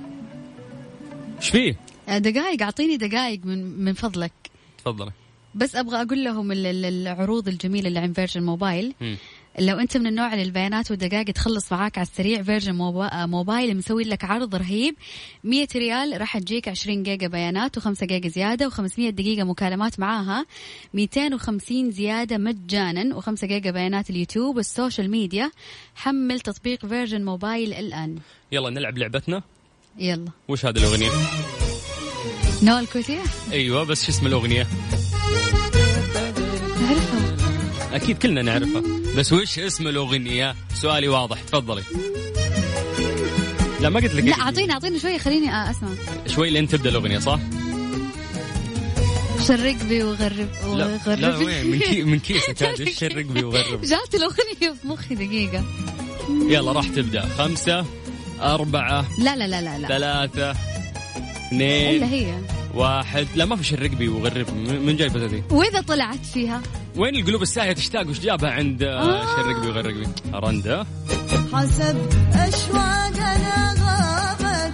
إيش 1.37 1.49
فيه؟ 1.49 1.75
آه، 2.09 2.17
دقائق 2.17 2.61
أعطيني 2.63 2.97
دقائق 2.97 3.39
من 3.45 3.83
من 3.85 3.93
فضلك 3.93 4.31
تفضلي 4.77 5.11
بس 5.55 5.75
أبغى 5.75 6.01
أقول 6.01 6.23
لهم 6.23 6.51
ال- 6.51 6.65
ال- 6.65 6.85
العروض 6.85 7.47
الجميلة 7.47 7.87
اللي 7.87 7.99
عند 7.99 8.15
Virgin 8.15 8.43
Mobile 8.43 8.93
مم. 9.01 9.17
لو 9.59 9.79
أنت 9.79 9.97
من 9.97 10.07
النوع 10.07 10.33
اللي 10.33 10.43
البيانات 10.43 10.91
والدقائق 10.91 11.25
تخلص 11.25 11.71
معاك 11.71 11.97
على 11.97 12.07
السريع 12.07 12.43
Virgin 12.43 12.81
آه، 12.81 13.25
موبايل 13.25 13.77
مسوي 13.77 14.03
لك 14.03 14.23
عرض 14.23 14.55
رهيب. 14.55 14.95
100 15.43 15.67
ريال 15.75 16.21
راح 16.21 16.37
تجيك 16.37 16.67
20 16.67 17.03
جيجا 17.03 17.27
بيانات 17.27 17.79
و5 17.79 18.03
جيجا 18.03 18.29
زيادة 18.29 18.69
و500 18.69 18.99
دقيقة 18.99 19.43
مكالمات 19.43 19.99
معاها. 19.99 20.45
250 20.93 21.91
زيادة 21.91 22.37
مجانا 22.37 23.21
و5 23.21 23.45
جيجا 23.45 23.71
بيانات 23.71 24.09
ال 24.09 24.15
YouTube 24.15 24.55
وال 24.55 24.69
social 24.69 25.11
media. 25.11 25.51
حمل 25.95 26.39
تطبيق 26.39 26.85
Virgin 26.85 27.25
Mobile 27.25 27.73
الآن. 27.73 28.17
يلا 28.51 28.69
نلعب 28.69 28.97
لعبتنا. 28.97 29.41
يلا. 29.99 30.31
وش 30.47 30.65
هذه 30.65 30.77
الأغنية؟ 30.77 31.09
نوال 32.63 32.89
الكويتية؟ 32.89 33.23
أيوه 33.51 33.83
بس 33.83 34.05
شو 34.05 34.11
اسم 34.11 34.27
الأغنية؟ 34.27 34.67
تعرفها 36.79 37.35
أكيد 37.93 38.17
كلنا 38.17 38.41
نعرفها. 38.41 39.02
بس 39.17 39.33
وش 39.33 39.59
اسم 39.59 39.87
الأغنية؟ 39.87 40.55
سؤالي 40.73 41.07
واضح 41.07 41.41
تفضلي. 41.41 41.83
لا 43.81 43.89
ما 43.89 43.99
قلت 43.99 44.13
لك 44.13 44.23
لا 44.23 44.41
اعطيني 44.41 44.73
أعطيني 44.73 44.99
شوية 44.99 45.17
خليني 45.17 45.69
أسمع. 45.71 45.89
شوي 46.27 46.49
لين 46.49 46.67
تبدأ 46.67 46.89
الأغنية 46.89 47.19
صح؟ 47.19 47.39
شرقبي 49.47 50.03
وغرب 50.03 50.47
لا, 50.63 50.85
وغرب 50.85 51.19
لا 51.19 51.37
وين 51.37 51.71
من, 51.71 51.79
كي 51.79 52.03
من 52.03 52.19
كيسك 52.19 52.63
هذا 52.63 52.79
إيش 52.87 53.03
الرقبي 53.03 53.43
وغرب؟ 53.43 53.81
جات 53.81 54.15
الأغنية 54.15 54.75
في 54.81 54.87
مخي 54.87 55.15
دقيقة. 55.15 55.63
يلا 56.29 56.71
راح 56.71 56.87
تبدأ. 56.87 57.25
خمسة 57.37 57.85
أربعة 58.41 59.05
لا 59.19 59.35
لا 59.35 59.47
لا 59.47 59.61
لا 59.61 59.77
لا. 59.77 59.87
ثلاثة 59.87 60.51
إلا 60.51 61.47
اثنين 61.47 62.03
هي. 62.03 62.33
واحد. 62.73 63.27
لا 63.35 63.45
ما 63.45 63.55
في 63.55 63.63
شرقبي 63.63 64.07
وغرب. 64.07 64.45
من 64.55 64.85
من 64.85 64.95
جايبة 64.95 65.25
ذي 65.25 65.43
وإذا 65.51 65.81
طلعت 65.81 66.25
فيها؟ 66.33 66.61
وين 66.95 67.15
القلوب 67.15 67.41
الساهية 67.41 67.73
تشتاق؟ 67.73 68.07
وش 68.07 68.19
جابها 68.19 68.51
عند 68.51 68.83
آه. 68.83 69.21
آه. 69.21 69.35
شرقبي 69.35 69.67
وغرقبي 69.67 70.07
رندا 70.33 70.85
حسب 71.53 71.97
أشواقنا 72.33 73.75
غابت. 73.79 74.73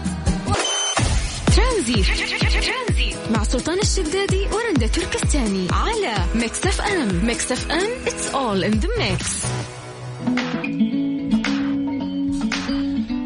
ترانزيت. 1.55 3.15
مع 3.31 3.43
سلطان 3.43 3.79
الشدادي 3.79 4.47
ورندا 4.53 4.87
تركستاني. 4.87 5.67
على 5.71 6.25
Mix 6.35 6.65
FM. 6.65 7.25
Mix 7.25 7.51
FM 7.51 7.89
it's 8.05 8.33
all 8.33 8.63
in 8.71 8.79
the 8.79 8.89
mix. 8.99 9.45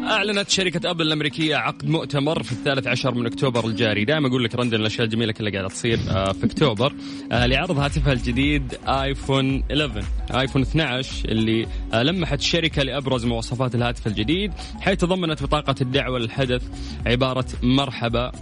أعلنت 0.06 0.50
شركة 0.50 0.90
Apple 0.90 1.06
الأمريكية 1.06 1.56
عقد 1.56 1.88
مؤتمر 1.88 2.42
في 2.42 2.52
الثالث 2.52 2.86
عشر 2.86 3.14
من 3.14 3.26
أكتوبر 3.26 3.66
الجاري. 3.66 4.04
دائما 4.04 4.28
أقول 4.28 4.44
لك 4.44 4.54
رندا 4.54 4.73
إن 4.73 4.80
الأشياء 4.80 5.04
الجميلة 5.04 5.32
كلها 5.32 5.52
قاعدة 5.52 5.68
تصير 5.68 5.98
آه، 6.10 6.32
في 6.32 6.46
أكتوبر. 6.46 6.92
آه، 7.32 7.46
لعرض 7.46 7.78
هاتفها 7.78 8.12
الجديد 8.12 8.74
iPhone 8.88 9.62
11 9.72 10.04
آيفون 10.30 10.62
12 10.62 11.28
اللي 11.28 11.66
آه، 11.92 12.02
لمحت 12.02 12.38
الشركة 12.38 12.82
لأبرز 12.82 13.24
مواصفات 13.24 13.74
الهاتف 13.74 14.06
الجديد 14.06 14.52
حيث 14.80 14.98
تضمنت 14.98 15.42
بطاقة 15.42 15.74
الدعوة 15.80 16.18
للحدث 16.18 16.62
عبارة 17.06 17.46
مرحبا 17.62 18.32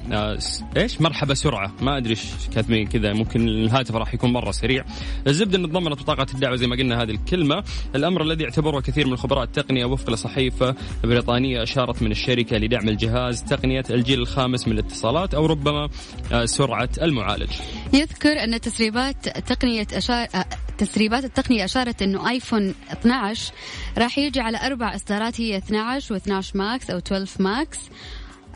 إيش؟ 0.76 1.00
مرحبا 1.00 1.34
سرعة. 1.34 1.72
ما 1.80 1.96
أدري 1.96 2.10
إيش 2.10 2.22
كاتبين 2.54 2.86
كذا. 2.86 3.12
ممكن 3.12 3.48
الهاتف 3.48 3.94
راح 3.94 4.14
يكون 4.14 4.32
مرة 4.32 4.50
سريع. 4.50 4.84
الزبدة 5.26 5.58
أن 5.58 5.70
تضمنت 5.70 6.00
بطاقة 6.00 6.26
الدعوة 6.34 6.56
زي 6.56 6.66
ما 6.66 6.76
قلنا 6.76 7.02
هذه 7.02 7.10
الكلمة. 7.10 7.64
الأمر 7.94 8.22
الذي 8.22 8.44
يعتبره 8.44 8.80
كثير 8.80 9.06
من 9.06 9.16
خبراء 9.16 9.44
التقنية 9.44 9.84
وفق 9.84 10.10
لصحيفة 10.10 10.74
بريطانية. 11.04 11.51
أشارت 11.58 12.02
من 12.02 12.10
الشركة 12.10 12.56
لدعم 12.56 12.88
الجهاز 12.88 13.42
تقنية 13.42 13.84
الجيل 13.90 14.20
الخامس 14.20 14.68
من 14.68 14.72
الاتصالات 14.72 15.34
أو 15.34 15.46
ربما 15.46 15.88
آه، 16.32 16.44
سرعة 16.44 16.88
المعالج. 17.02 17.50
يذكر 17.92 18.44
أن 18.44 18.60
تسريبات 18.60 19.28
تقنية 19.28 19.86
أشار 19.92 20.26
آه، 20.34 20.44
تسريبات 20.78 21.24
التقنية 21.24 21.64
أشارت 21.64 22.02
أنه 22.02 22.30
iPhone 22.30 22.74
12 22.92 23.52
راح 23.98 24.18
يجي 24.18 24.40
على 24.40 24.58
أربع 24.66 24.94
إصدارات 24.94 25.40
هي 25.40 25.56
12 25.56 26.18
و12 26.18 26.56
Max 26.56 26.90
أو 26.90 26.98
12 26.98 27.42
Max 27.42 27.78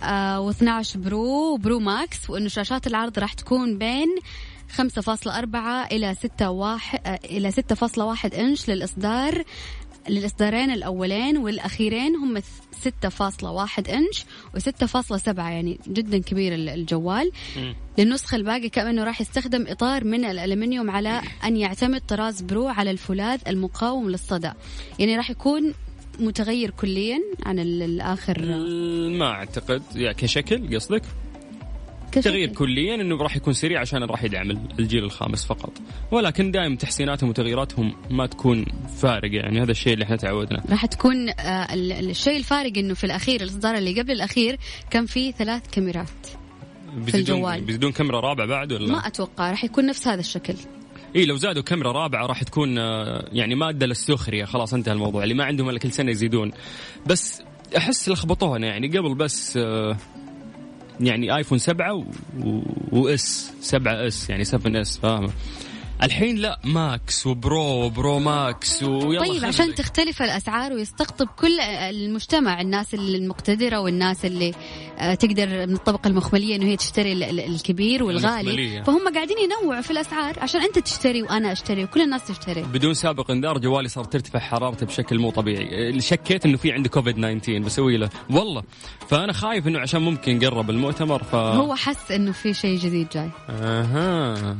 آه 0.03 0.53
و12 0.53 0.97
Pro 0.97 1.55
و 1.55 1.61
Pro 1.61 1.79
Max 1.79 2.31
وأنه 2.31 2.49
شاشات 2.49 2.87
العرض 2.87 3.19
راح 3.19 3.33
تكون 3.33 3.79
بين 3.79 4.09
5.4 4.76 5.93
إلى 5.93 6.15
6 6.15 6.50
واحد 6.50 7.00
آه، 7.07 7.21
إلى 7.25 7.53
6.1 7.53 8.38
إنش 8.38 8.71
للإصدار 8.71 9.45
للإصدارين 10.09 10.71
الأولين 10.71 11.37
والأخيرين 11.39 12.17
هم 12.17 12.39
6.1 12.41 13.91
إنش 13.91 14.25
و6.7 14.57 15.39
يعني 15.39 15.79
جدا 15.89 16.19
كبير 16.19 16.55
ال- 16.55 16.69
الجوال. 16.69 17.31
للنسخة 17.99 18.37
الباقي 18.37 18.69
كأنه 18.69 19.05
راح 19.05 19.21
يستخدم 19.21 19.65
إطار 19.69 20.05
من 20.05 20.25
الألمنيوم 20.25 20.91
على 20.91 21.23
أن 21.45 21.57
يعتمد 21.57 22.01
طراز 22.01 22.41
برو 22.43 22.69
على 22.69 22.91
الفولاذ 22.91 23.41
المقاوم 23.49 24.11
للصدى. 24.11 24.51
يعني 24.99 25.17
راح 25.17 25.31
يكون 25.31 25.75
متغير 26.21 26.71
كليا 26.71 27.19
عن 27.47 27.59
ال- 27.59 27.83
الآخر. 27.83 28.43
ما 29.19 29.27
أعتقد. 29.27 29.83
يعني 29.95 30.15
كشكل 30.15 30.77
قصدك. 30.77 31.03
تغيير 32.13 32.49
كليا 32.49 32.95
إنه 32.95 33.17
راح 33.17 33.37
يكون 33.37 33.53
سريع 33.53 33.81
عشان 33.81 34.03
راح 34.05 34.25
يدعم 34.25 34.51
الجيل 34.79 35.05
الخامس 35.05 35.45
فقط. 35.47 35.73
ولكن 36.11 36.51
دائما 36.51 36.77
تحسيناتهم 36.77 37.31
وتغييراتهم 37.31 37.97
ما 38.11 38.27
تكون 38.27 38.65
فارقة. 38.99 39.35
يعني 39.37 39.63
هذا 39.63 39.71
الشيء 39.71 39.93
اللي 39.93 40.05
إحنا 40.05 40.17
تعودنا 40.17 40.63
راح 40.71 40.87
تكون 40.87 41.29
آه، 41.29 41.75
ال- 41.75 41.93
ال- 41.93 42.11
الشيء 42.11 42.37
الفارق 42.37 42.73
إنه 42.79 42.95
في 42.95 43.05
الأخير 43.05 43.41
الإصدار 43.41 43.75
اللي 43.75 44.01
قبل 44.01 44.11
الأخير 44.13 44.59
كان 44.91 45.07
فيه 45.07 45.33
ثلاث 45.33 45.63
كاميرات 45.73 46.09
بيزيدون 46.97 47.37
الجوال. 47.37 47.61
بيزيدون 47.61 47.93
كاميرا 47.93 48.21
رابعة 48.21 48.47
بعد 48.47 48.73
ولا؟ 48.73 48.93
ما 48.93 49.07
أتوقع 49.07 49.51
راح 49.51 49.65
يكون 49.65 49.87
نفس 49.87 50.09
هذا 50.09 50.21
الشكل. 50.21 50.55
اي 51.17 51.25
لو 51.27 51.37
زادوا 51.37 51.63
كاميرا 51.63 51.93
رابعة 51.93 52.27
راح 52.27 52.43
تكون 52.43 52.79
آه، 52.79 53.29
يعني 53.33 53.55
مادة 53.55 53.87
للسخرية. 53.87 54.45
خلاص 54.45 54.75
انتهى 54.75 54.93
الموضوع. 54.93 55.23
اللي 55.23 55.35
ما 55.35 55.45
عندهم 55.45 55.69
إلا 55.69 55.79
كل 55.79 55.93
سنة 55.93 56.11
يزيدون. 56.11 56.51
بس 57.07 57.43
أحس 57.77 58.09
لخبطونا. 58.09 58.67
يعني 58.67 58.89
قبل 58.99 59.15
بس 59.15 59.57
آه، 59.57 59.97
يعني 61.00 61.37
iPhone 61.37 61.59
7 61.59 61.93
و... 61.95 62.05
و... 62.41 62.62
و 62.93 63.23
S 63.23 63.53
7 63.61 64.07
S 64.07 64.31
يعني 64.31 64.45
7 64.45 64.80
S 64.80 64.99
فاهمة؟ 64.99 65.30
الحين 66.02 66.37
لا 66.37 66.59
Max 66.65 67.26
و 67.26 67.41
Pro 67.41 67.85
و 67.85 67.93
Pro 67.93 68.19
Max 68.19 68.82
ويلا 68.82 69.21
طيب 69.21 69.45
عشان 69.45 69.69
لك. 69.69 69.75
تختلف 69.76 70.23
الأسعار 70.23 70.73
ويستقطب 70.73 71.26
كل 71.26 71.61
المجتمع 71.61 72.61
الناس 72.61 72.95
المقتدرة 72.95 73.80
والناس 73.80 74.25
اللي 74.25 74.54
آه، 74.99 75.15
تقدر 75.15 75.47
من 75.67 75.75
الطبقة 75.75 76.09
المخملية 76.09 76.56
إنه 76.56 76.67
هي 76.67 76.76
تشتري 76.76 77.13
ال- 77.13 77.23
ال- 77.23 77.41
الكبير 77.41 78.04
والغالي 78.04 78.41
المخملية. 78.41 78.82
فهم 78.82 79.15
قاعدين 79.15 79.37
ينوعوا 79.39 79.80
في 79.80 79.91
الأسعار 79.91 80.39
عشان 80.41 80.61
أنت 80.63 80.78
تشتري 80.78 81.23
وأنا 81.23 81.52
أشتري 81.52 81.85
وكل 81.85 82.00
الناس 82.02 82.25
تشتري. 82.26 82.63
بدون 82.63 82.95
سابق 82.95 83.30
انذار 83.30 83.59
جوالي 83.59 83.89
صار 83.89 84.04
ترتفع 84.04 84.39
حرارته 84.39 84.87
بشكل 84.87 85.19
مو 85.19 85.30
طبيعي. 85.30 86.00
شكيت 86.00 86.45
إنه 86.47 86.56
في 86.56 86.73
عندي 86.73 86.89
كوفيد 86.89 87.15
19 87.17 87.59
بسوي 87.59 87.97
له. 87.97 88.11
والله. 88.30 88.63
فأنا 89.09 89.32
خايف 89.32 89.67
إنه 89.69 89.78
عشان 89.78 90.02
ممكن 90.02 90.39
قرب 90.45 90.71
المؤتمر 90.71 91.23
ف 91.23 91.35
هو 91.35 91.75
حس 91.75 92.11
إنه 92.11 92.32
في 92.32 92.54
شيء 92.54 92.78
جديد 92.78 93.06
جاي. 93.15 93.30
أها. 93.50 94.56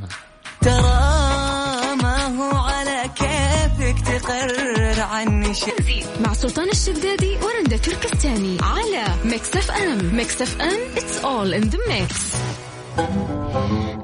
ترى 0.61 1.97
ما 2.03 2.27
هو 2.38 2.57
على 2.57 3.11
كيفك 3.14 3.97
تقرر 4.07 5.01
عني 5.01 5.55
شيء 5.55 6.07
مع 6.21 6.33
سلطان 6.33 6.69
الشدادي 6.69 7.37
ورندا 7.42 7.77
تركستاني 7.77 8.59
على 8.62 9.05
Mix 9.25 9.57
FM. 9.57 10.16
Mix 10.16 10.42
FM 10.42 10.79
it's 10.97 11.25
all 11.25 11.53
in 11.62 11.71
the 11.71 11.79
mix. 11.88 12.37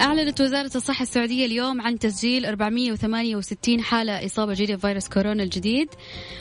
أعلنت 0.01 0.41
وزارة 0.41 0.71
الصحة 0.75 1.03
السعودية 1.03 1.47
اليوم 1.47 1.81
عن 1.81 1.99
تسجيل 1.99 2.47
468 2.47 3.81
حالة 3.81 4.27
إصابة 4.27 4.55
جديدة 4.55 4.75
بفيروس 4.75 5.09
كورونا 5.09 5.43
الجديد 5.43 5.89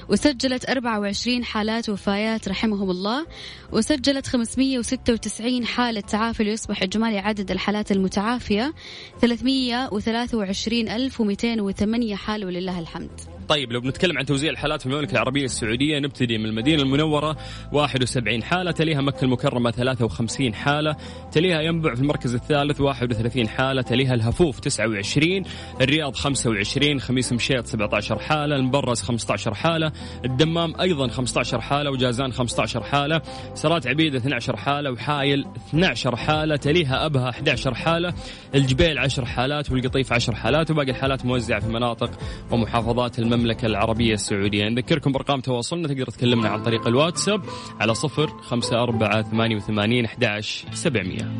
وسجلت 0.09 0.69
24 0.69 1.43
حالات 1.43 1.89
وفايات 1.89 2.47
رحمهم 2.47 2.91
الله 2.91 3.27
وسجلت 3.71 4.27
596 4.27 5.65
حالة 5.65 6.01
تعافي 6.01 6.43
ليصبح 6.43 6.83
إجمالي 6.83 7.19
عدد 7.19 7.51
الحالات 7.51 7.91
المتعافية 7.91 8.73
321208 9.21 12.15
حالة 12.15 12.45
ولله 12.45 12.79
الحمد. 12.79 13.40
طيب 13.51 13.71
لو 13.71 13.81
بنتكلم 13.81 14.17
عن 14.17 14.25
توزيع 14.25 14.51
الحالات 14.51 14.81
في 14.81 14.85
المملكة 14.85 15.11
العربية 15.11 15.45
السعودية 15.45 15.99
نبتدي 15.99 16.37
من 16.37 16.45
المدينة 16.45 16.83
المنورة 16.83 17.37
71 17.71 18.43
حالة 18.43 18.71
تليها 18.71 19.01
مكة 19.01 19.25
المكرمة 19.25 19.71
53 19.71 20.53
حالة 20.53 20.95
تليها 21.31 21.61
ينبع 21.61 21.95
في 21.95 22.01
المركز 22.01 22.35
الثالث 22.35 22.81
31 22.81 23.47
حالة 23.47 23.81
تليها 23.81 24.13
الهفوف 24.13 24.59
29 24.59 25.43
الرياض 25.81 26.15
25 26.15 26.99
خميس 26.99 27.33
مشيط 27.33 27.65
17 27.65 28.19
حالة 28.19 28.55
المبرز 28.55 29.01
15 29.01 29.53
حالة 29.53 29.91
الدمام 30.25 30.81
أيضا 30.81 31.07
15 31.07 31.61
حالة 31.61 31.91
وجازان 31.91 32.33
15 32.33 32.83
حالة 32.83 33.21
سرات 33.53 33.87
عبيد 33.87 34.15
12 34.15 34.57
حالة 34.57 34.91
وحايل 34.91 35.45
12 35.69 36.15
حالة 36.15 36.55
تليها 36.55 37.05
أبها 37.05 37.29
11 37.29 37.73
حالة 37.73 38.13
الجبيل 38.55 38.97
10 38.97 39.25
حالات 39.25 39.71
والقطيف 39.71 40.13
10 40.13 40.35
حالات 40.35 40.71
وباقي 40.71 40.91
الحالات 40.91 41.25
موزعة 41.25 41.59
في 41.59 41.67
مناطق 41.67 42.11
ومحافظات 42.51 43.19
المملكة. 43.19 43.40
العربية 43.63 44.13
السعودية. 44.13 44.69
نذكركم 44.69 45.11
بأرقام 45.11 45.41
تواصلنا 45.41 45.87
تقدر 45.87 46.05
تكلمنا 46.05 46.49
عن 46.49 46.63
طريق 46.63 46.87
الواتساب 46.87 47.41
على 47.79 47.93
صفر 47.93 48.27
خمسة 48.27 48.83
أربعة 48.83 49.21
ثمانية 49.21 49.55
وثمانين 49.55 50.05
أحداش 50.05 50.65
سبعمية. 50.73 51.31